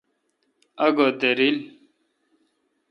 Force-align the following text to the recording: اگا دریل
اگا 0.85 1.07
دریل 1.21 1.57